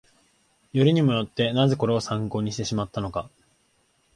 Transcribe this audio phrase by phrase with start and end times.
[0.73, 3.29] よりにもよって、なぜこれを参考にしてしまったのか